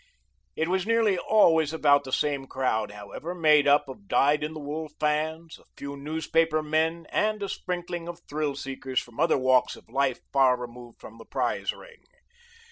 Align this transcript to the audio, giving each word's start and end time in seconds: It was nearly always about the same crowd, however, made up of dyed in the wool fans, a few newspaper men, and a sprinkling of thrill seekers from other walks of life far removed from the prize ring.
It 0.55 0.67
was 0.67 0.87
nearly 0.87 1.15
always 1.19 1.73
about 1.73 2.05
the 2.05 2.11
same 2.11 2.47
crowd, 2.47 2.89
however, 2.89 3.35
made 3.35 3.67
up 3.67 3.87
of 3.87 4.07
dyed 4.07 4.43
in 4.43 4.55
the 4.55 4.59
wool 4.59 4.89
fans, 4.99 5.59
a 5.59 5.63
few 5.77 5.95
newspaper 5.95 6.63
men, 6.63 7.05
and 7.11 7.43
a 7.43 7.47
sprinkling 7.47 8.07
of 8.07 8.19
thrill 8.27 8.55
seekers 8.55 8.99
from 8.99 9.19
other 9.19 9.37
walks 9.37 9.75
of 9.75 9.89
life 9.89 10.19
far 10.33 10.57
removed 10.57 10.99
from 10.99 11.19
the 11.19 11.25
prize 11.25 11.71
ring. 11.71 12.01